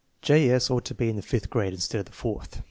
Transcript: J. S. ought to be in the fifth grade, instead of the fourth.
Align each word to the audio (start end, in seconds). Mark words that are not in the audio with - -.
J. 0.23 0.49
S. 0.49 0.71
ought 0.71 0.83
to 0.85 0.95
be 0.95 1.09
in 1.09 1.15
the 1.15 1.21
fifth 1.21 1.51
grade, 1.51 1.73
instead 1.73 1.99
of 1.99 2.05
the 2.07 2.11
fourth. 2.11 2.59